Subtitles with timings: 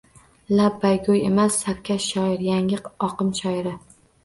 [0.59, 1.59] Labbaygo‘y emas.
[1.67, 2.43] Sarkash shoir.
[2.49, 3.79] Yangi oqim shoiri.